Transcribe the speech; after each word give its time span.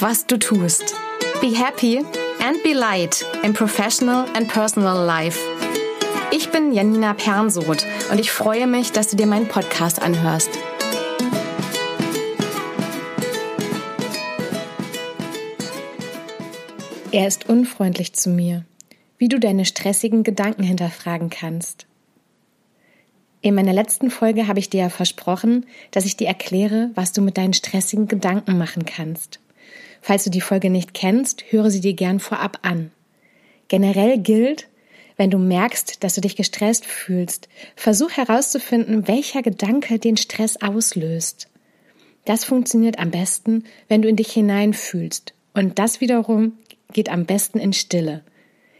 was 0.00 0.26
du 0.26 0.38
tust. 0.38 0.94
Be 1.40 1.54
happy 1.54 1.98
and 2.40 2.62
be 2.62 2.72
light 2.72 3.24
in 3.42 3.52
professional 3.52 4.26
and 4.34 4.48
personal 4.48 5.04
life. 5.04 5.38
Ich 6.30 6.50
bin 6.50 6.72
Janina 6.72 7.14
Pernsoth 7.14 7.84
und 8.10 8.20
ich 8.20 8.30
freue 8.30 8.66
mich, 8.66 8.92
dass 8.92 9.08
du 9.08 9.16
dir 9.16 9.26
meinen 9.26 9.48
Podcast 9.48 10.00
anhörst. 10.00 10.50
Er 17.10 17.26
ist 17.26 17.48
unfreundlich 17.48 18.12
zu 18.12 18.30
mir, 18.30 18.64
wie 19.16 19.28
du 19.28 19.40
deine 19.40 19.64
stressigen 19.64 20.22
Gedanken 20.22 20.62
hinterfragen 20.62 21.30
kannst. 21.30 21.86
In 23.40 23.54
meiner 23.54 23.72
letzten 23.72 24.10
Folge 24.10 24.46
habe 24.46 24.58
ich 24.58 24.70
dir 24.70 24.82
ja 24.82 24.88
versprochen, 24.90 25.66
dass 25.90 26.04
ich 26.04 26.16
dir 26.16 26.28
erkläre, 26.28 26.90
was 26.94 27.12
du 27.12 27.22
mit 27.22 27.38
deinen 27.38 27.54
stressigen 27.54 28.06
Gedanken 28.06 28.58
machen 28.58 28.84
kannst. 28.84 29.40
Falls 30.08 30.24
du 30.24 30.30
die 30.30 30.40
Folge 30.40 30.70
nicht 30.70 30.94
kennst, 30.94 31.44
höre 31.50 31.70
sie 31.70 31.82
dir 31.82 31.92
gern 31.92 32.18
vorab 32.18 32.60
an. 32.62 32.92
Generell 33.68 34.16
gilt, 34.16 34.66
wenn 35.18 35.28
du 35.28 35.36
merkst, 35.36 36.02
dass 36.02 36.14
du 36.14 36.22
dich 36.22 36.34
gestresst 36.34 36.86
fühlst, 36.86 37.50
versuch 37.76 38.12
herauszufinden, 38.12 39.06
welcher 39.06 39.42
Gedanke 39.42 39.98
den 39.98 40.16
Stress 40.16 40.62
auslöst. 40.62 41.48
Das 42.24 42.46
funktioniert 42.46 42.98
am 42.98 43.10
besten, 43.10 43.64
wenn 43.88 44.00
du 44.00 44.08
in 44.08 44.16
dich 44.16 44.32
hineinfühlst. 44.32 45.34
Und 45.52 45.78
das 45.78 46.00
wiederum 46.00 46.54
geht 46.94 47.10
am 47.10 47.26
besten 47.26 47.58
in 47.58 47.74
Stille. 47.74 48.22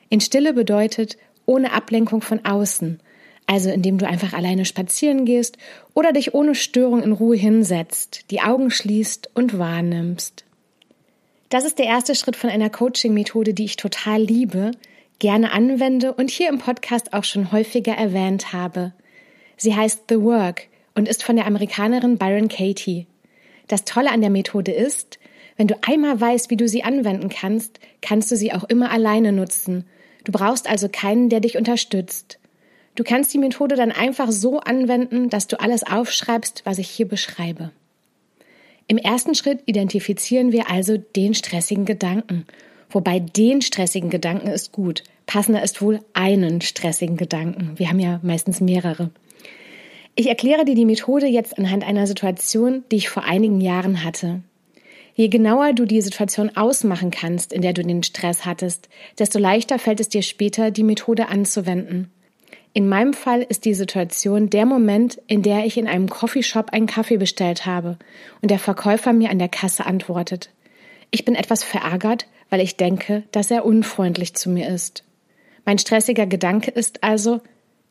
In 0.08 0.22
Stille 0.22 0.54
bedeutet 0.54 1.18
ohne 1.44 1.74
Ablenkung 1.74 2.22
von 2.22 2.42
außen, 2.46 3.00
also 3.44 3.68
indem 3.68 3.98
du 3.98 4.06
einfach 4.06 4.32
alleine 4.32 4.64
spazieren 4.64 5.26
gehst 5.26 5.58
oder 5.92 6.12
dich 6.12 6.32
ohne 6.32 6.54
Störung 6.54 7.02
in 7.02 7.12
Ruhe 7.12 7.36
hinsetzt, 7.36 8.30
die 8.30 8.40
Augen 8.40 8.70
schließt 8.70 9.28
und 9.34 9.58
wahrnimmst. 9.58 10.46
Das 11.48 11.64
ist 11.64 11.78
der 11.78 11.86
erste 11.86 12.14
Schritt 12.14 12.36
von 12.36 12.50
einer 12.50 12.68
Coaching-Methode, 12.68 13.54
die 13.54 13.64
ich 13.64 13.76
total 13.76 14.20
liebe, 14.20 14.72
gerne 15.18 15.50
anwende 15.52 16.12
und 16.12 16.30
hier 16.30 16.50
im 16.50 16.58
Podcast 16.58 17.14
auch 17.14 17.24
schon 17.24 17.52
häufiger 17.52 17.94
erwähnt 17.94 18.52
habe. 18.52 18.92
Sie 19.56 19.74
heißt 19.74 20.04
The 20.10 20.20
Work 20.20 20.68
und 20.94 21.08
ist 21.08 21.24
von 21.24 21.36
der 21.36 21.46
Amerikanerin 21.46 22.18
Byron 22.18 22.48
Katie. 22.48 23.06
Das 23.66 23.84
Tolle 23.84 24.10
an 24.10 24.20
der 24.20 24.30
Methode 24.30 24.72
ist, 24.72 25.18
wenn 25.56 25.68
du 25.68 25.74
einmal 25.82 26.20
weißt, 26.20 26.50
wie 26.50 26.56
du 26.56 26.68
sie 26.68 26.84
anwenden 26.84 27.30
kannst, 27.30 27.80
kannst 28.02 28.30
du 28.30 28.36
sie 28.36 28.52
auch 28.52 28.64
immer 28.64 28.90
alleine 28.90 29.32
nutzen. 29.32 29.86
Du 30.24 30.32
brauchst 30.32 30.68
also 30.68 30.88
keinen, 30.90 31.30
der 31.30 31.40
dich 31.40 31.56
unterstützt. 31.56 32.38
Du 32.94 33.04
kannst 33.04 33.32
die 33.32 33.38
Methode 33.38 33.74
dann 33.74 33.90
einfach 33.90 34.30
so 34.30 34.60
anwenden, 34.60 35.30
dass 35.30 35.46
du 35.46 35.58
alles 35.58 35.82
aufschreibst, 35.82 36.62
was 36.64 36.78
ich 36.78 36.90
hier 36.90 37.08
beschreibe. 37.08 37.70
Im 38.90 38.96
ersten 38.96 39.34
Schritt 39.34 39.60
identifizieren 39.66 40.50
wir 40.50 40.70
also 40.70 40.96
den 40.96 41.34
stressigen 41.34 41.84
Gedanken. 41.84 42.46
Wobei 42.88 43.20
den 43.20 43.60
stressigen 43.60 44.08
Gedanken 44.08 44.48
ist 44.48 44.72
gut. 44.72 45.04
Passender 45.26 45.62
ist 45.62 45.82
wohl 45.82 46.00
einen 46.14 46.62
stressigen 46.62 47.18
Gedanken. 47.18 47.72
Wir 47.76 47.90
haben 47.90 48.00
ja 48.00 48.18
meistens 48.22 48.62
mehrere. 48.62 49.10
Ich 50.14 50.26
erkläre 50.26 50.64
dir 50.64 50.74
die 50.74 50.86
Methode 50.86 51.26
jetzt 51.26 51.58
anhand 51.58 51.84
einer 51.84 52.06
Situation, 52.06 52.82
die 52.90 52.96
ich 52.96 53.10
vor 53.10 53.24
einigen 53.24 53.60
Jahren 53.60 54.04
hatte. 54.04 54.40
Je 55.14 55.28
genauer 55.28 55.74
du 55.74 55.84
die 55.84 56.00
Situation 56.00 56.56
ausmachen 56.56 57.10
kannst, 57.10 57.52
in 57.52 57.60
der 57.60 57.74
du 57.74 57.82
den 57.82 58.02
Stress 58.02 58.46
hattest, 58.46 58.88
desto 59.18 59.38
leichter 59.38 59.78
fällt 59.78 60.00
es 60.00 60.08
dir 60.08 60.22
später, 60.22 60.70
die 60.70 60.82
Methode 60.82 61.28
anzuwenden. 61.28 62.10
In 62.78 62.88
meinem 62.88 63.12
Fall 63.12 63.42
ist 63.42 63.64
die 63.64 63.74
Situation 63.74 64.50
der 64.50 64.64
Moment, 64.64 65.20
in 65.26 65.42
der 65.42 65.64
ich 65.64 65.78
in 65.78 65.88
einem 65.88 66.08
Coffeeshop 66.08 66.72
einen 66.72 66.86
Kaffee 66.86 67.16
bestellt 67.16 67.66
habe 67.66 67.98
und 68.40 68.52
der 68.52 68.60
Verkäufer 68.60 69.12
mir 69.12 69.30
an 69.30 69.40
der 69.40 69.48
Kasse 69.48 69.84
antwortet. 69.84 70.50
Ich 71.10 71.24
bin 71.24 71.34
etwas 71.34 71.64
verärgert, 71.64 72.28
weil 72.50 72.60
ich 72.60 72.76
denke, 72.76 73.24
dass 73.32 73.50
er 73.50 73.64
unfreundlich 73.64 74.36
zu 74.36 74.48
mir 74.48 74.68
ist. 74.68 75.02
Mein 75.64 75.78
stressiger 75.78 76.26
Gedanke 76.26 76.70
ist 76.70 77.02
also, 77.02 77.40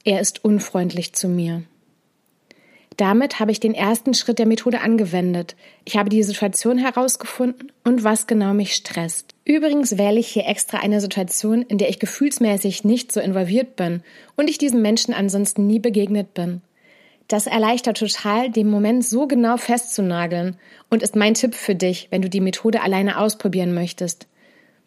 er 0.06 0.22
ist 0.22 0.46
unfreundlich 0.46 1.12
zu 1.12 1.28
mir. 1.28 1.64
Damit 2.98 3.40
habe 3.40 3.52
ich 3.52 3.60
den 3.60 3.76
ersten 3.76 4.16
Schritt 4.16 4.40
der 4.40 4.48
Methode 4.48 4.82
angewendet. 4.82 5.56
Ich 5.86 5.98
habe 5.98 6.10
die 6.10 6.24
Situation 6.24 6.80
herausgefunden 6.80 7.72
und 7.84 8.04
was 8.04 8.26
genau 8.26 8.56
mich 8.56 8.74
stresst. 8.74 9.36
Übrigens 9.46 10.00
wähle 10.00 10.20
ich 10.20 10.28
hier 10.28 10.48
extra 10.48 10.80
eine 10.80 11.00
Situation, 11.00 11.62
in 11.62 11.78
der 11.78 11.90
ich 11.90 12.00
gefühlsmäßig 12.00 12.84
nicht 12.84 13.12
so 13.12 13.20
involviert 13.20 13.76
bin 13.76 14.02
und 14.36 14.50
ich 14.50 14.58
diesem 14.58 14.82
Menschen 14.82 15.14
ansonsten 15.14 15.68
nie 15.68 15.78
begegnet 15.78 16.34
bin. 16.34 16.62
Das 17.28 17.46
erleichtert 17.46 18.00
total, 18.00 18.50
den 18.50 18.70
Moment 18.70 19.06
so 19.06 19.28
genau 19.28 19.58
festzunageln 19.58 20.58
und 20.90 21.04
ist 21.04 21.16
mein 21.16 21.36
Tipp 21.36 21.54
für 21.54 21.76
dich, 21.76 22.08
wenn 22.10 22.24
du 22.24 22.30
die 22.30 22.42
Methode 22.42 22.82
alleine 22.82 23.20
ausprobieren 23.20 23.76
möchtest. 23.76 24.28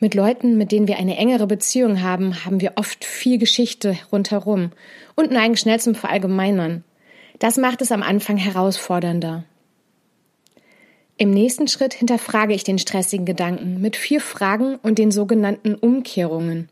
Mit 0.01 0.15
Leuten, 0.15 0.57
mit 0.57 0.73
denen 0.73 0.89
wir 0.89 0.97
eine 0.97 1.17
engere 1.17 1.47
Beziehung 1.47 2.03
haben, 2.03 2.45
haben 2.45 2.61
wir 2.61 2.73
oft 2.77 3.05
viel 3.05 3.39
Geschichte 3.39 3.99
rundherum 4.11 4.73
und 5.15 5.31
neigen 5.31 5.57
schnell 5.57 5.79
zum 5.79 5.95
Verallgemeinern. 5.95 6.83
Das 7.41 7.57
macht 7.57 7.81
es 7.81 7.91
am 7.91 8.03
Anfang 8.03 8.37
herausfordernder. 8.37 9.45
Im 11.17 11.31
nächsten 11.31 11.69
Schritt 11.69 11.95
hinterfrage 11.95 12.53
ich 12.55 12.65
den 12.65 12.79
stressigen 12.79 13.25
Gedanken 13.25 13.81
mit 13.81 13.97
vier 13.97 14.21
Fragen 14.21 14.77
und 14.77 14.99
den 14.99 15.11
sogenannten 15.11 15.75
Umkehrungen. 15.75 16.69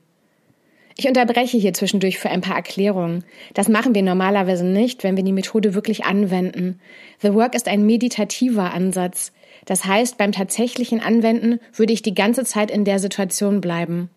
Ich 0.95 1.09
unterbreche 1.09 1.57
hier 1.57 1.73
zwischendurch 1.73 2.19
für 2.19 2.29
ein 2.29 2.43
paar 2.43 2.57
Erklärungen. 2.57 3.25
Das 3.55 3.69
machen 3.69 3.95
wir 3.95 4.03
normalerweise 4.03 4.67
nicht, 4.67 5.05
wenn 5.05 5.17
wir 5.17 5.25
die 5.25 5.33
Methode 5.33 5.73
wirklich 5.73 6.05
anwenden. 6.05 6.81
The 7.23 7.33
Work 7.33 7.55
ist 7.55 7.67
ein 7.67 7.87
meditativer 7.87 8.75
Ansatz. 8.75 9.33
Das 9.65 9.87
heißt, 9.87 10.19
beim 10.19 10.33
tatsächlichen 10.33 11.01
Anwenden 11.01 11.61
würde 11.73 11.95
ich 11.95 12.03
die 12.03 12.15
ganze 12.15 12.45
Zeit 12.45 12.71
in 12.71 12.85
der 12.85 12.99
Situation 12.99 13.63
bleiben. 13.63 14.11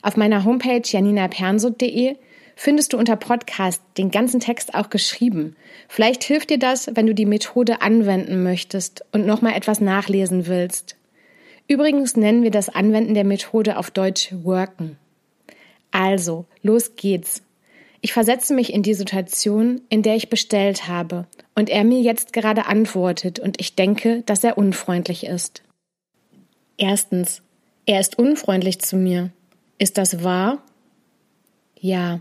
Auf 0.00 0.16
meiner 0.16 0.44
Homepage 0.44 0.82
janinapernsut.de 0.84 2.16
findest 2.56 2.92
du 2.92 2.98
unter 2.98 3.16
Podcast 3.16 3.82
den 3.98 4.10
ganzen 4.10 4.40
Text 4.40 4.74
auch 4.74 4.90
geschrieben. 4.90 5.56
Vielleicht 5.88 6.24
hilft 6.24 6.50
dir 6.50 6.58
das, 6.58 6.90
wenn 6.94 7.06
du 7.06 7.14
die 7.14 7.26
Methode 7.26 7.82
anwenden 7.82 8.42
möchtest 8.42 9.04
und 9.12 9.26
nochmal 9.26 9.54
etwas 9.54 9.80
nachlesen 9.80 10.46
willst. 10.46 10.96
Übrigens 11.68 12.16
nennen 12.16 12.42
wir 12.42 12.50
das 12.50 12.68
Anwenden 12.68 13.14
der 13.14 13.24
Methode 13.24 13.78
auf 13.78 13.90
Deutsch 13.90 14.34
Worken. 14.42 14.98
Also, 15.90 16.46
los 16.62 16.96
geht's. 16.96 17.42
Ich 18.00 18.12
versetze 18.12 18.52
mich 18.52 18.72
in 18.72 18.82
die 18.82 18.94
Situation, 18.94 19.80
in 19.88 20.02
der 20.02 20.16
ich 20.16 20.28
bestellt 20.28 20.88
habe 20.88 21.26
und 21.54 21.70
er 21.70 21.84
mir 21.84 22.00
jetzt 22.00 22.32
gerade 22.32 22.66
antwortet 22.66 23.38
und 23.38 23.60
ich 23.60 23.76
denke, 23.76 24.22
dass 24.26 24.42
er 24.42 24.58
unfreundlich 24.58 25.24
ist. 25.24 25.62
Erstens, 26.76 27.42
er 27.86 28.00
ist 28.00 28.18
unfreundlich 28.18 28.80
zu 28.80 28.96
mir. 28.96 29.30
Ist 29.78 29.98
das 29.98 30.24
wahr? 30.24 30.62
Ja. 31.78 32.20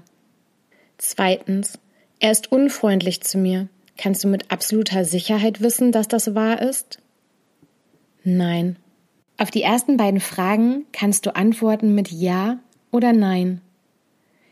Zweitens, 1.04 1.80
er 2.20 2.32
ist 2.32 2.52
unfreundlich 2.52 3.22
zu 3.22 3.40
mir. 3.40 3.68
Kannst 3.98 4.24
du 4.24 4.28
mit 4.28 4.52
absoluter 4.52 5.04
Sicherheit 5.04 5.60
wissen, 5.60 5.92
dass 5.92 6.08
das 6.08 6.36
wahr 6.36 6.62
ist? 6.62 7.00
Nein. 8.24 8.76
Auf 9.40 9.50
die 9.50 9.64
ersten 9.64 9.98
beiden 9.98 10.20
Fragen 10.20 10.86
kannst 10.92 11.26
du 11.26 11.36
antworten 11.36 11.96
mit 11.96 12.12
Ja 12.12 12.60
oder 12.92 13.14
Nein. 13.14 13.62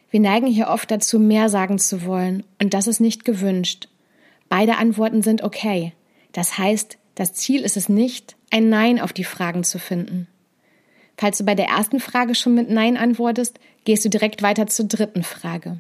Wir 0.10 0.22
neigen 0.22 0.48
hier 0.48 0.70
oft 0.70 0.90
dazu, 0.90 1.20
mehr 1.20 1.50
sagen 1.50 1.78
zu 1.78 2.04
wollen, 2.04 2.44
und 2.60 2.74
das 2.74 2.88
ist 2.88 3.00
nicht 3.00 3.26
gewünscht. 3.26 3.88
Beide 4.50 4.78
Antworten 4.78 5.22
sind 5.22 5.44
okay. 5.44 5.94
Das 6.32 6.58
heißt, 6.58 6.98
das 7.14 7.34
Ziel 7.34 7.62
ist 7.62 7.78
es 7.78 7.90
nicht, 7.90 8.38
ein 8.50 8.70
Nein 8.70 9.00
auf 9.00 9.14
die 9.14 9.24
Fragen 9.24 9.64
zu 9.64 9.78
finden. 9.78 10.28
Falls 11.16 11.38
du 11.38 11.44
bei 11.44 11.54
der 11.54 11.68
ersten 11.68 12.00
Frage 12.00 12.34
schon 12.34 12.56
mit 12.56 12.72
Nein 12.72 12.98
antwortest, 12.98 13.60
gehst 13.86 14.04
du 14.04 14.10
direkt 14.10 14.42
weiter 14.42 14.66
zur 14.66 14.88
dritten 14.88 15.22
Frage. 15.22 15.80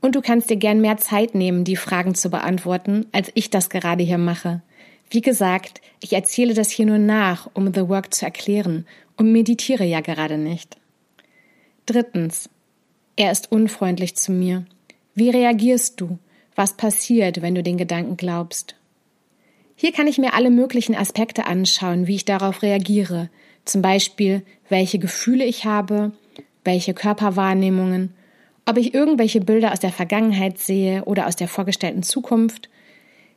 Und 0.00 0.14
du 0.14 0.20
kannst 0.20 0.48
dir 0.50 0.56
gern 0.56 0.80
mehr 0.80 0.96
Zeit 0.96 1.34
nehmen, 1.34 1.64
die 1.64 1.76
Fragen 1.76 2.14
zu 2.14 2.30
beantworten, 2.30 3.06
als 3.12 3.30
ich 3.34 3.50
das 3.50 3.68
gerade 3.68 4.04
hier 4.04 4.18
mache. 4.18 4.62
Wie 5.10 5.20
gesagt, 5.20 5.80
ich 6.02 6.12
erzähle 6.12 6.54
das 6.54 6.70
hier 6.70 6.86
nur 6.86 6.98
nach, 6.98 7.48
um 7.54 7.72
The 7.72 7.88
Work 7.88 8.14
zu 8.14 8.24
erklären 8.24 8.86
und 9.16 9.32
meditiere 9.32 9.84
ja 9.84 10.00
gerade 10.00 10.38
nicht. 10.38 10.76
Drittens. 11.86 12.48
Er 13.16 13.32
ist 13.32 13.50
unfreundlich 13.50 14.14
zu 14.14 14.30
mir. 14.30 14.64
Wie 15.14 15.30
reagierst 15.30 16.00
du? 16.00 16.18
Was 16.54 16.76
passiert, 16.76 17.42
wenn 17.42 17.54
du 17.54 17.62
den 17.62 17.78
Gedanken 17.78 18.16
glaubst? 18.16 18.76
Hier 19.74 19.92
kann 19.92 20.06
ich 20.06 20.18
mir 20.18 20.34
alle 20.34 20.50
möglichen 20.50 20.94
Aspekte 20.94 21.46
anschauen, 21.46 22.06
wie 22.06 22.16
ich 22.16 22.24
darauf 22.24 22.62
reagiere. 22.62 23.30
Zum 23.64 23.82
Beispiel, 23.82 24.42
welche 24.68 24.98
Gefühle 24.98 25.44
ich 25.44 25.64
habe, 25.64 26.12
welche 26.64 26.94
Körperwahrnehmungen 26.94 28.12
ob 28.68 28.76
ich 28.76 28.92
irgendwelche 28.92 29.40
Bilder 29.40 29.72
aus 29.72 29.80
der 29.80 29.92
Vergangenheit 29.92 30.58
sehe 30.58 31.02
oder 31.06 31.26
aus 31.26 31.36
der 31.36 31.48
vorgestellten 31.48 32.02
Zukunft, 32.02 32.68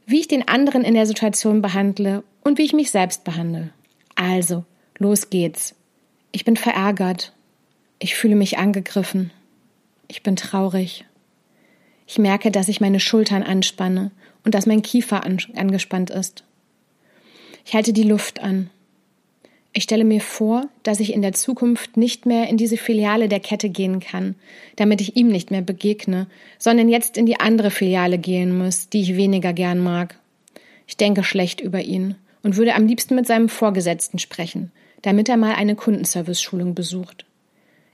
wie 0.06 0.20
ich 0.20 0.28
den 0.28 0.46
anderen 0.46 0.84
in 0.84 0.94
der 0.94 1.06
Situation 1.06 1.62
behandle 1.62 2.24
und 2.44 2.58
wie 2.58 2.64
ich 2.64 2.74
mich 2.74 2.92
selbst 2.92 3.24
behandle. 3.24 3.70
Also, 4.16 4.66
los 4.98 5.30
geht's. 5.30 5.74
Ich 6.34 6.44
bin 6.44 6.58
verärgert. 6.58 7.32
Ich 8.00 8.16
fühle 8.16 8.36
mich 8.36 8.58
angegriffen. 8.58 9.32
Ich 10.10 10.22
bin 10.22 10.36
traurig. 10.36 11.06
Ich 12.08 12.20
merke, 12.20 12.52
dass 12.52 12.68
ich 12.68 12.82
meine 12.82 13.00
Schultern 13.00 13.44
anspanne 13.44 14.12
und 14.44 14.54
dass 14.54 14.66
mein 14.66 14.82
Kiefer 14.82 15.24
angespannt 15.24 16.10
ist. 16.10 16.44
Ich 17.64 17.74
halte 17.74 17.94
die 17.94 18.04
Luft 18.04 18.42
an. 18.42 18.70
Ich 19.74 19.84
stelle 19.84 20.04
mir 20.04 20.20
vor, 20.20 20.68
dass 20.84 21.00
ich 21.00 21.14
in 21.14 21.22
der 21.22 21.32
Zukunft 21.32 21.96
nicht 21.96 22.26
mehr 22.26 22.50
in 22.50 22.58
diese 22.58 22.76
Filiale 22.76 23.30
der 23.30 23.40
Kette 23.40 23.70
gehen 23.70 24.02
kann, 24.02 24.36
damit 24.76 25.00
ich 25.00 25.16
ihm 25.16 25.30
nicht 25.30 25.50
mehr 25.50 25.62
begegne, 25.62 26.28
sondern 26.58 26.90
jetzt 26.90 27.18
in 27.18 27.26
die 27.26 27.40
andere 27.40 27.72
Filiale 27.72 28.18
gehen 28.18 28.58
muss, 28.58 28.90
die 28.90 29.02
ich 29.02 29.16
weniger 29.16 29.54
gern 29.54 29.80
mag. 29.80 30.20
Ich 30.88 30.98
denke 30.98 31.24
schlecht 31.24 31.62
über 31.62 31.82
ihn 31.82 32.16
und 32.44 32.58
würde 32.58 32.76
am 32.76 32.86
liebsten 32.86 33.16
mit 33.16 33.28
seinem 33.28 33.48
Vorgesetzten 33.48 34.20
sprechen, 34.20 34.74
damit 35.04 35.30
er 35.30 35.38
mal 35.38 35.56
eine 35.56 35.76
Kundenservice-Schulung 35.76 36.76
besucht. 36.76 37.26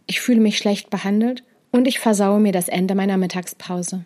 Ich 0.08 0.20
fühle 0.20 0.40
mich 0.40 0.58
schlecht 0.58 0.90
behandelt 0.90 1.44
und 1.72 1.88
ich 1.88 2.00
versaue 2.00 2.40
mir 2.40 2.54
das 2.54 2.70
Ende 2.70 2.96
meiner 2.96 3.18
Mittagspause. 3.18 4.04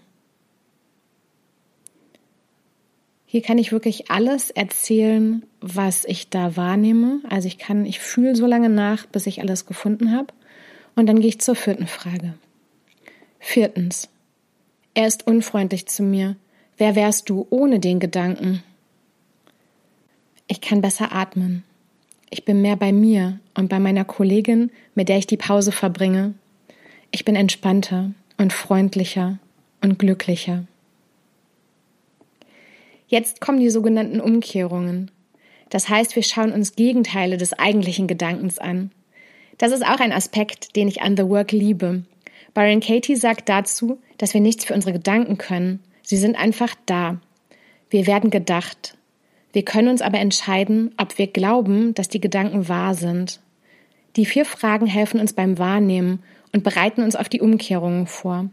Hier 3.31 3.41
kann 3.41 3.57
ich 3.57 3.71
wirklich 3.71 4.11
alles 4.11 4.49
erzählen, 4.49 5.43
was 5.61 6.03
ich 6.03 6.29
da 6.29 6.57
wahrnehme. 6.57 7.21
Also 7.29 7.47
ich 7.47 7.57
kann, 7.57 7.85
ich 7.85 8.01
fühle 8.01 8.35
so 8.35 8.45
lange 8.45 8.67
nach, 8.67 9.05
bis 9.05 9.25
ich 9.25 9.39
alles 9.39 9.65
gefunden 9.65 10.11
habe. 10.11 10.33
Und 10.97 11.07
dann 11.07 11.21
gehe 11.21 11.29
ich 11.29 11.39
zur 11.39 11.55
vierten 11.55 11.87
Frage. 11.87 12.33
Viertens. 13.39 14.09
Er 14.95 15.07
ist 15.07 15.27
unfreundlich 15.27 15.87
zu 15.87 16.03
mir. 16.03 16.35
Wer 16.75 16.97
wärst 16.97 17.29
du 17.29 17.47
ohne 17.49 17.79
den 17.79 18.01
Gedanken? 18.01 18.63
Ich 20.47 20.59
kann 20.59 20.81
besser 20.81 21.15
atmen. 21.15 21.63
Ich 22.29 22.43
bin 22.43 22.61
mehr 22.61 22.75
bei 22.75 22.91
mir 22.91 23.39
und 23.53 23.69
bei 23.69 23.79
meiner 23.79 24.03
Kollegin, 24.03 24.71
mit 24.93 25.07
der 25.07 25.19
ich 25.19 25.27
die 25.27 25.37
Pause 25.37 25.71
verbringe. 25.71 26.33
Ich 27.11 27.23
bin 27.23 27.37
entspannter 27.37 28.11
und 28.37 28.51
freundlicher 28.51 29.39
und 29.79 29.99
glücklicher. 29.99 30.65
Jetzt 33.11 33.41
kommen 33.41 33.59
die 33.59 33.69
sogenannten 33.69 34.21
Umkehrungen. 34.21 35.11
Das 35.69 35.89
heißt, 35.89 36.15
wir 36.15 36.23
schauen 36.23 36.53
uns 36.53 36.77
Gegenteile 36.77 37.35
des 37.35 37.51
eigentlichen 37.51 38.07
Gedankens 38.07 38.57
an. 38.57 38.91
Das 39.57 39.73
ist 39.73 39.85
auch 39.85 39.99
ein 39.99 40.13
Aspekt, 40.13 40.77
den 40.77 40.87
ich 40.87 41.01
an 41.01 41.17
The 41.17 41.27
Work 41.27 41.51
liebe. 41.51 42.03
Byron 42.53 42.79
Katie 42.79 43.17
sagt 43.17 43.49
dazu, 43.49 43.99
dass 44.17 44.33
wir 44.33 44.39
nichts 44.39 44.63
für 44.63 44.73
unsere 44.73 44.93
Gedanken 44.93 45.37
können. 45.37 45.81
Sie 46.03 46.15
sind 46.15 46.37
einfach 46.37 46.73
da. 46.85 47.19
Wir 47.89 48.07
werden 48.07 48.29
gedacht. 48.29 48.97
Wir 49.51 49.65
können 49.65 49.89
uns 49.89 50.01
aber 50.01 50.19
entscheiden, 50.19 50.95
ob 50.95 51.17
wir 51.17 51.27
glauben, 51.27 51.93
dass 51.93 52.07
die 52.07 52.21
Gedanken 52.21 52.69
wahr 52.69 52.95
sind. 52.95 53.41
Die 54.15 54.25
vier 54.25 54.45
Fragen 54.45 54.87
helfen 54.87 55.19
uns 55.19 55.33
beim 55.33 55.57
Wahrnehmen 55.57 56.23
und 56.53 56.63
bereiten 56.63 57.03
uns 57.03 57.17
auf 57.17 57.27
die 57.27 57.41
Umkehrungen 57.41 58.07
vor. 58.07 58.49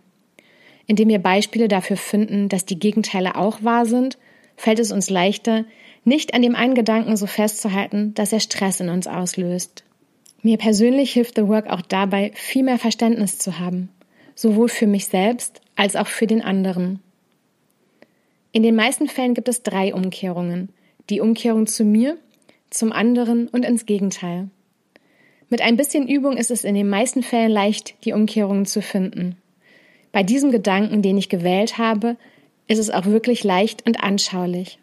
Indem 0.88 1.10
wir 1.10 1.20
Beispiele 1.20 1.68
dafür 1.68 1.96
finden, 1.96 2.48
dass 2.48 2.64
die 2.64 2.80
Gegenteile 2.80 3.36
auch 3.36 3.62
wahr 3.62 3.86
sind 3.86 4.18
fällt 4.58 4.80
es 4.80 4.92
uns 4.92 5.08
leichter, 5.08 5.64
nicht 6.04 6.34
an 6.34 6.42
dem 6.42 6.54
einen 6.54 6.74
Gedanken 6.74 7.16
so 7.16 7.26
festzuhalten, 7.26 8.12
dass 8.14 8.32
er 8.32 8.40
Stress 8.40 8.80
in 8.80 8.88
uns 8.88 9.06
auslöst. 9.06 9.84
Mir 10.42 10.58
persönlich 10.58 11.12
hilft 11.12 11.36
The 11.36 11.48
Work 11.48 11.68
auch 11.68 11.80
dabei, 11.80 12.32
viel 12.34 12.64
mehr 12.64 12.78
Verständnis 12.78 13.38
zu 13.38 13.58
haben, 13.58 13.88
sowohl 14.34 14.68
für 14.68 14.86
mich 14.86 15.06
selbst 15.06 15.60
als 15.76 15.96
auch 15.96 16.06
für 16.06 16.26
den 16.26 16.42
anderen. 16.42 17.00
In 18.52 18.62
den 18.62 18.74
meisten 18.74 19.08
Fällen 19.08 19.34
gibt 19.34 19.48
es 19.48 19.62
drei 19.62 19.94
Umkehrungen. 19.94 20.70
Die 21.10 21.20
Umkehrung 21.20 21.66
zu 21.66 21.84
mir, 21.84 22.18
zum 22.70 22.92
anderen 22.92 23.48
und 23.48 23.64
ins 23.64 23.86
Gegenteil. 23.86 24.48
Mit 25.48 25.62
ein 25.62 25.76
bisschen 25.76 26.08
Übung 26.08 26.36
ist 26.36 26.50
es 26.50 26.64
in 26.64 26.74
den 26.74 26.88
meisten 26.88 27.22
Fällen 27.22 27.50
leicht, 27.50 27.94
die 28.04 28.12
Umkehrungen 28.12 28.66
zu 28.66 28.82
finden. 28.82 29.36
Bei 30.12 30.22
diesem 30.22 30.50
Gedanken, 30.50 31.00
den 31.00 31.16
ich 31.16 31.28
gewählt 31.28 31.78
habe, 31.78 32.16
ist 32.68 32.78
es 32.78 32.90
auch 32.90 33.06
wirklich 33.06 33.42
leicht 33.44 33.86
und 33.86 34.02
anschaulich. 34.02 34.78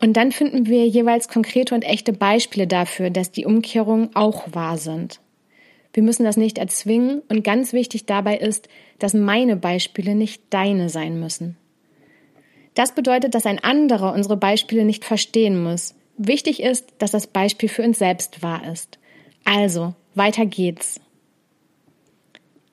Und 0.00 0.14
dann 0.14 0.32
finden 0.32 0.66
wir 0.66 0.86
jeweils 0.86 1.28
konkrete 1.28 1.74
und 1.74 1.82
echte 1.82 2.12
Beispiele 2.12 2.66
dafür, 2.66 3.10
dass 3.10 3.30
die 3.30 3.46
Umkehrungen 3.46 4.10
auch 4.14 4.52
wahr 4.52 4.76
sind. 4.76 5.20
Wir 5.92 6.02
müssen 6.02 6.24
das 6.24 6.36
nicht 6.36 6.58
erzwingen 6.58 7.22
und 7.28 7.44
ganz 7.44 7.72
wichtig 7.72 8.06
dabei 8.06 8.36
ist, 8.36 8.68
dass 8.98 9.14
meine 9.14 9.56
Beispiele 9.56 10.14
nicht 10.14 10.42
deine 10.50 10.88
sein 10.88 11.20
müssen. 11.20 11.56
Das 12.74 12.94
bedeutet, 12.94 13.34
dass 13.34 13.46
ein 13.46 13.62
anderer 13.62 14.14
unsere 14.14 14.36
Beispiele 14.36 14.84
nicht 14.84 15.04
verstehen 15.04 15.62
muss. 15.62 15.94
Wichtig 16.16 16.62
ist, 16.62 16.92
dass 16.98 17.10
das 17.10 17.26
Beispiel 17.26 17.68
für 17.68 17.82
uns 17.82 17.98
selbst 17.98 18.42
wahr 18.42 18.70
ist. 18.72 18.98
Also, 19.44 19.94
weiter 20.14 20.46
geht's. 20.46 21.00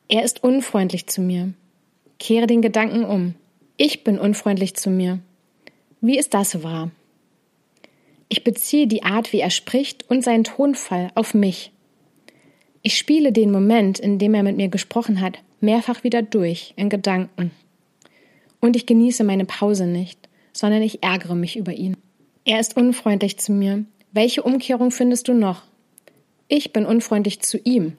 Er 0.07 0.23
ist 0.23 0.43
unfreundlich 0.43 1.07
zu 1.07 1.21
mir. 1.21 1.53
Kehre 2.17 2.47
den 2.47 2.61
Gedanken 2.61 3.03
um. 3.05 3.35
Ich 3.81 4.03
bin 4.03 4.19
unfreundlich 4.19 4.75
zu 4.75 4.89
mir. 4.89 5.19
Wie 6.01 6.19
ist 6.19 6.33
das 6.33 6.63
wahr? 6.63 6.91
Ich 8.27 8.43
beziehe 8.43 8.87
die 8.87 9.03
Art, 9.03 9.31
wie 9.31 9.39
er 9.39 9.51
spricht 9.51 10.09
und 10.09 10.21
seinen 10.21 10.43
Tonfall 10.43 11.11
auf 11.15 11.33
mich. 11.33 11.71
Ich 12.81 12.97
spiele 12.97 13.31
den 13.31 13.53
Moment, 13.53 13.97
in 13.97 14.19
dem 14.19 14.33
er 14.33 14.43
mit 14.43 14.57
mir 14.57 14.67
gesprochen 14.67 15.21
hat, 15.21 15.39
mehrfach 15.61 16.03
wieder 16.03 16.21
durch 16.21 16.73
in 16.75 16.89
Gedanken. 16.89 17.51
Und 18.59 18.75
ich 18.75 18.85
genieße 18.85 19.23
meine 19.23 19.45
Pause 19.45 19.85
nicht, 19.85 20.27
sondern 20.51 20.81
ich 20.81 21.01
ärgere 21.01 21.35
mich 21.35 21.55
über 21.55 21.71
ihn. 21.71 21.95
Er 22.43 22.59
ist 22.59 22.75
unfreundlich 22.75 23.37
zu 23.37 23.53
mir. 23.53 23.85
Welche 24.11 24.43
Umkehrung 24.43 24.91
findest 24.91 25.29
du 25.29 25.33
noch? 25.33 25.61
Ich 26.49 26.73
bin 26.73 26.85
unfreundlich 26.85 27.39
zu 27.39 27.57
ihm. 27.57 27.95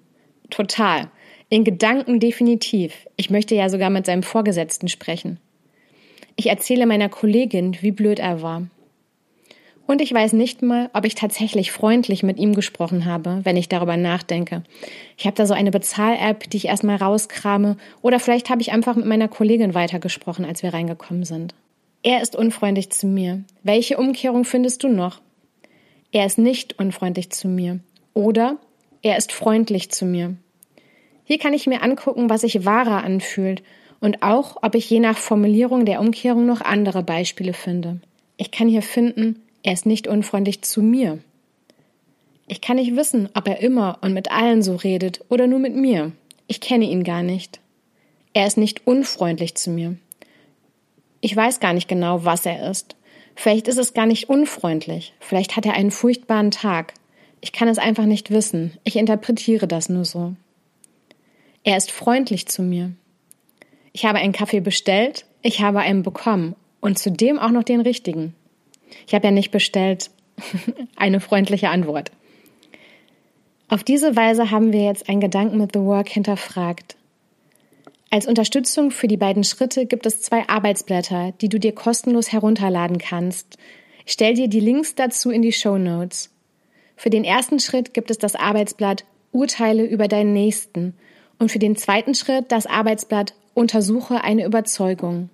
Total. 0.50 1.10
In 1.48 1.64
Gedanken 1.64 2.20
definitiv. 2.20 3.06
Ich 3.16 3.30
möchte 3.30 3.54
ja 3.54 3.70
sogar 3.70 3.88
mit 3.88 4.04
seinem 4.04 4.22
Vorgesetzten 4.22 4.86
sprechen. 4.86 5.40
Ich 6.36 6.46
erzähle 6.46 6.86
meiner 6.86 7.08
Kollegin, 7.08 7.76
wie 7.80 7.90
blöd 7.90 8.18
er 8.18 8.42
war. 8.42 8.66
Und 9.90 10.00
ich 10.00 10.14
weiß 10.14 10.34
nicht 10.34 10.62
mal, 10.62 10.88
ob 10.92 11.04
ich 11.04 11.16
tatsächlich 11.16 11.72
freundlich 11.72 12.22
mit 12.22 12.38
ihm 12.38 12.54
gesprochen 12.54 13.06
habe, 13.06 13.40
wenn 13.42 13.56
ich 13.56 13.68
darüber 13.68 13.96
nachdenke. 13.96 14.62
Ich 15.16 15.26
habe 15.26 15.34
da 15.34 15.46
so 15.46 15.54
eine 15.54 15.72
Bezahl-App, 15.72 16.48
die 16.48 16.58
ich 16.58 16.66
erstmal 16.66 16.94
rauskrame, 16.94 17.76
oder 18.00 18.20
vielleicht 18.20 18.50
habe 18.50 18.62
ich 18.62 18.70
einfach 18.70 18.94
mit 18.94 19.06
meiner 19.06 19.26
Kollegin 19.26 19.74
weitergesprochen, 19.74 20.44
als 20.44 20.62
wir 20.62 20.72
reingekommen 20.72 21.24
sind. 21.24 21.56
Er 22.04 22.22
ist 22.22 22.36
unfreundlich 22.36 22.90
zu 22.90 23.08
mir. 23.08 23.42
Welche 23.64 23.98
Umkehrung 23.98 24.44
findest 24.44 24.84
du 24.84 24.88
noch? 24.88 25.20
Er 26.12 26.24
ist 26.24 26.38
nicht 26.38 26.78
unfreundlich 26.78 27.30
zu 27.30 27.48
mir. 27.48 27.80
Oder 28.14 28.58
er 29.02 29.16
ist 29.16 29.32
freundlich 29.32 29.90
zu 29.90 30.04
mir. 30.04 30.36
Hier 31.24 31.38
kann 31.38 31.52
ich 31.52 31.66
mir 31.66 31.82
angucken, 31.82 32.30
was 32.30 32.42
sich 32.42 32.64
wahrer 32.64 33.02
anfühlt 33.02 33.62
und 34.00 34.22
auch, 34.22 34.56
ob 34.62 34.74
ich 34.74 34.88
je 34.88 35.00
nach 35.00 35.18
Formulierung 35.18 35.84
der 35.84 36.00
Umkehrung 36.00 36.46
noch 36.46 36.60
andere 36.60 37.02
Beispiele 37.02 37.52
finde. 37.52 38.00
Ich 38.36 38.50
kann 38.50 38.68
hier 38.68 38.82
finden, 38.82 39.42
er 39.62 39.74
ist 39.74 39.86
nicht 39.86 40.08
unfreundlich 40.08 40.62
zu 40.62 40.82
mir. 40.82 41.18
Ich 42.46 42.60
kann 42.60 42.76
nicht 42.76 42.96
wissen, 42.96 43.28
ob 43.34 43.46
er 43.46 43.60
immer 43.60 43.98
und 44.00 44.14
mit 44.14 44.32
allen 44.32 44.62
so 44.62 44.74
redet 44.74 45.20
oder 45.28 45.46
nur 45.46 45.58
mit 45.58 45.76
mir. 45.76 46.12
Ich 46.46 46.60
kenne 46.60 46.86
ihn 46.86 47.04
gar 47.04 47.22
nicht. 47.22 47.60
Er 48.32 48.46
ist 48.46 48.56
nicht 48.56 48.86
unfreundlich 48.86 49.54
zu 49.54 49.70
mir. 49.70 49.96
Ich 51.20 51.36
weiß 51.36 51.60
gar 51.60 51.74
nicht 51.74 51.88
genau, 51.88 52.24
was 52.24 52.46
er 52.46 52.70
ist. 52.70 52.96
Vielleicht 53.36 53.68
ist 53.68 53.78
es 53.78 53.94
gar 53.94 54.06
nicht 54.06 54.28
unfreundlich. 54.28 55.12
Vielleicht 55.20 55.56
hat 55.56 55.66
er 55.66 55.74
einen 55.74 55.90
furchtbaren 55.90 56.50
Tag. 56.50 56.94
Ich 57.40 57.52
kann 57.52 57.68
es 57.68 57.78
einfach 57.78 58.06
nicht 58.06 58.30
wissen. 58.30 58.72
Ich 58.84 58.96
interpretiere 58.96 59.68
das 59.68 59.88
nur 59.88 60.04
so. 60.04 60.34
Er 61.62 61.76
ist 61.76 61.90
freundlich 61.90 62.48
zu 62.48 62.62
mir. 62.62 62.92
Ich 64.00 64.06
habe 64.06 64.18
einen 64.18 64.32
Kaffee 64.32 64.60
bestellt, 64.60 65.26
ich 65.42 65.60
habe 65.60 65.80
einen 65.80 66.02
bekommen 66.02 66.56
und 66.80 66.98
zudem 66.98 67.38
auch 67.38 67.50
noch 67.50 67.64
den 67.64 67.82
richtigen. 67.82 68.34
Ich 69.06 69.12
habe 69.12 69.26
ja 69.26 69.30
nicht 69.30 69.50
bestellt 69.50 70.10
eine 70.96 71.20
freundliche 71.20 71.68
Antwort. 71.68 72.10
Auf 73.68 73.84
diese 73.84 74.16
Weise 74.16 74.50
haben 74.50 74.72
wir 74.72 74.84
jetzt 74.84 75.10
einen 75.10 75.20
Gedanken 75.20 75.58
mit 75.58 75.72
The 75.74 75.80
Work 75.80 76.08
hinterfragt. 76.08 76.96
Als 78.08 78.26
Unterstützung 78.26 78.90
für 78.90 79.06
die 79.06 79.18
beiden 79.18 79.44
Schritte 79.44 79.84
gibt 79.84 80.06
es 80.06 80.22
zwei 80.22 80.48
Arbeitsblätter, 80.48 81.34
die 81.38 81.50
du 81.50 81.60
dir 81.60 81.74
kostenlos 81.74 82.32
herunterladen 82.32 82.96
kannst. 82.96 83.58
Ich 84.06 84.12
stell 84.12 84.32
dir 84.32 84.48
die 84.48 84.60
Links 84.60 84.94
dazu 84.94 85.30
in 85.30 85.42
die 85.42 85.52
Show 85.52 85.76
Notes. 85.76 86.30
Für 86.96 87.10
den 87.10 87.22
ersten 87.22 87.60
Schritt 87.60 87.92
gibt 87.92 88.10
es 88.10 88.16
das 88.16 88.34
Arbeitsblatt 88.34 89.04
Urteile 89.30 89.84
über 89.84 90.08
deinen 90.08 90.32
Nächsten 90.32 90.94
und 91.38 91.52
für 91.52 91.58
den 91.58 91.76
zweiten 91.76 92.14
Schritt 92.14 92.50
das 92.50 92.64
Arbeitsblatt 92.64 93.34
Untersuche 93.60 94.24
eine 94.24 94.46
Überzeugung. 94.46 95.28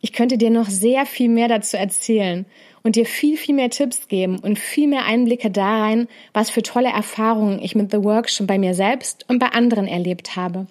Ich 0.00 0.14
könnte 0.14 0.38
dir 0.38 0.48
noch 0.48 0.70
sehr 0.70 1.04
viel 1.04 1.28
mehr 1.28 1.48
dazu 1.48 1.76
erzählen 1.76 2.46
und 2.82 2.96
dir 2.96 3.04
viel, 3.04 3.36
viel 3.36 3.54
mehr 3.54 3.68
Tipps 3.68 4.08
geben 4.08 4.38
und 4.38 4.58
viel 4.58 4.88
mehr 4.88 5.04
Einblicke 5.04 5.50
da 5.50 5.82
rein, 5.82 6.08
was 6.32 6.48
für 6.48 6.62
tolle 6.62 6.88
Erfahrungen 6.88 7.58
ich 7.62 7.74
mit 7.74 7.90
The 7.90 8.02
Work 8.04 8.30
schon 8.30 8.46
bei 8.46 8.56
mir 8.56 8.72
selbst 8.72 9.26
und 9.28 9.38
bei 9.38 9.48
anderen 9.48 9.86
erlebt 9.86 10.34
habe. 10.34 10.66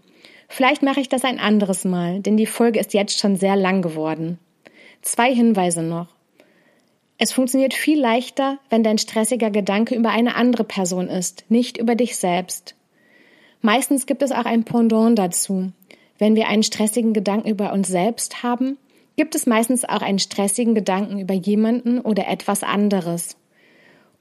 Vielleicht 0.47 0.81
mache 0.81 0.99
ich 0.99 1.07
das 1.07 1.23
ein 1.23 1.39
anderes 1.39 1.85
Mal, 1.85 2.21
denn 2.21 2.35
die 2.35 2.47
Folge 2.47 2.79
ist 2.79 2.95
jetzt 2.95 3.19
schon 3.19 3.35
sehr 3.35 3.55
lang 3.55 3.83
geworden. 3.83 4.39
Zwei 5.03 5.31
Hinweise 5.35 5.83
noch. 5.83 6.07
Es 7.19 7.31
funktioniert 7.31 7.75
viel 7.75 7.99
leichter, 7.99 8.57
wenn 8.71 8.81
dein 8.81 8.97
stressiger 8.97 9.51
Gedanke 9.51 9.93
über 9.93 10.09
eine 10.09 10.33
andere 10.33 10.63
Person 10.63 11.09
ist, 11.09 11.45
nicht 11.49 11.77
über 11.77 11.93
dich 11.93 12.17
selbst. 12.17 12.73
Meistens 13.61 14.05
gibt 14.05 14.23
es 14.23 14.31
auch 14.31 14.45
ein 14.45 14.63
Pendant 14.63 15.17
dazu. 15.17 15.71
Wenn 16.17 16.35
wir 16.35 16.47
einen 16.47 16.63
stressigen 16.63 17.13
Gedanken 17.13 17.49
über 17.49 17.73
uns 17.73 17.87
selbst 17.87 18.43
haben, 18.43 18.77
gibt 19.17 19.35
es 19.35 19.45
meistens 19.45 19.85
auch 19.85 20.01
einen 20.01 20.19
stressigen 20.19 20.75
Gedanken 20.75 21.19
über 21.19 21.33
jemanden 21.33 21.99
oder 21.99 22.27
etwas 22.27 22.63
anderes. 22.63 23.37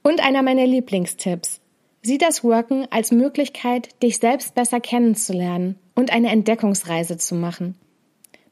Und 0.03 0.23
einer 0.23 0.43
meiner 0.43 0.65
Lieblingstipps. 0.65 1.59
Sieh 2.03 2.17
das 2.17 2.43
Worken 2.43 2.87
als 2.89 3.11
Möglichkeit, 3.11 3.89
dich 4.01 4.17
selbst 4.17 4.55
besser 4.55 4.79
kennenzulernen 4.79 5.77
und 5.93 6.11
eine 6.11 6.29
Entdeckungsreise 6.29 7.17
zu 7.17 7.35
machen. 7.35 7.75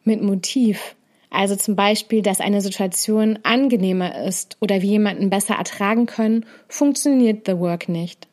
Mit 0.03 0.21
Motiv, 0.21 0.95
also 1.31 1.55
zum 1.55 1.75
Beispiel, 1.75 2.21
dass 2.21 2.41
eine 2.41 2.61
Situation 2.61 3.39
angenehmer 3.43 4.23
ist 4.23 4.57
oder 4.61 4.81
wir 4.81 4.89
jemanden 4.89 5.29
besser 5.29 5.55
ertragen 5.55 6.05
können, 6.05 6.45
funktioniert 6.67 7.47
The 7.47 7.57
Work 7.57 7.89
nicht. 7.89 8.27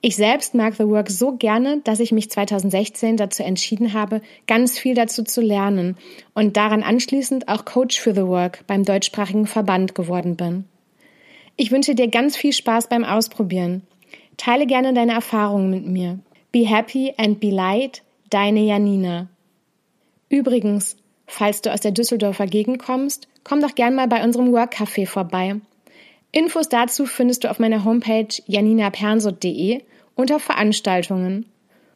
Ich 0.00 0.14
selbst 0.14 0.54
mag 0.54 0.74
The 0.76 0.86
Work 0.86 1.10
so 1.10 1.32
gerne, 1.32 1.80
dass 1.82 1.98
ich 1.98 2.12
mich 2.12 2.30
2016 2.30 3.16
dazu 3.16 3.42
entschieden 3.42 3.94
habe, 3.94 4.22
ganz 4.46 4.78
viel 4.78 4.94
dazu 4.94 5.24
zu 5.24 5.40
lernen 5.40 5.96
und 6.34 6.56
daran 6.56 6.84
anschließend 6.84 7.48
auch 7.48 7.64
Coach 7.64 7.98
für 7.98 8.14
The 8.14 8.26
Work 8.26 8.64
beim 8.68 8.84
deutschsprachigen 8.84 9.46
Verband 9.46 9.96
geworden 9.96 10.36
bin. 10.36 10.66
Ich 11.56 11.72
wünsche 11.72 11.96
dir 11.96 12.06
ganz 12.06 12.36
viel 12.36 12.52
Spaß 12.52 12.88
beim 12.88 13.02
Ausprobieren. 13.02 13.82
Teile 14.36 14.66
gerne 14.66 14.94
deine 14.94 15.14
Erfahrungen 15.14 15.70
mit 15.70 15.84
mir. 15.84 16.20
Be 16.52 16.64
happy 16.64 17.12
and 17.16 17.40
be 17.40 17.50
light, 17.50 18.02
deine 18.30 18.60
Janina. 18.60 19.26
Übrigens, 20.28 20.96
falls 21.26 21.60
du 21.60 21.72
aus 21.72 21.80
der 21.80 21.90
Düsseldorfer 21.90 22.46
Gegend 22.46 22.78
kommst, 22.78 23.26
komm 23.42 23.60
doch 23.60 23.74
gern 23.74 23.96
mal 23.96 24.06
bei 24.06 24.22
unserem 24.22 24.52
Work 24.52 24.74
Café 24.74 25.08
vorbei. 25.08 25.56
Infos 26.30 26.68
dazu 26.68 27.06
findest 27.06 27.42
du 27.42 27.50
auf 27.50 27.58
meiner 27.58 27.84
Homepage 27.84 28.28
janinapernsot.de 30.18 30.28
unter 30.28 30.40
Veranstaltungen. 30.40 31.46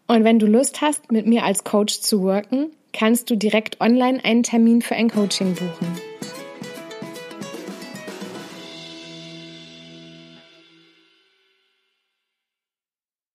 Und 0.06 0.24
wenn 0.24 0.38
du 0.38 0.46
Lust 0.46 0.80
hast, 0.80 1.10
mit 1.10 1.26
mir 1.26 1.44
als 1.44 1.64
Coach 1.64 2.00
zu 2.00 2.22
worken, 2.22 2.70
kannst 2.92 3.30
du 3.30 3.36
direkt 3.36 3.80
online 3.80 4.24
einen 4.24 4.42
Termin 4.44 4.80
für 4.80 4.94
ein 4.94 5.10
Coaching 5.10 5.54
buchen. 5.54 6.11